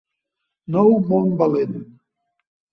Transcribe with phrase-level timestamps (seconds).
[0.77, 1.79] Nou món valent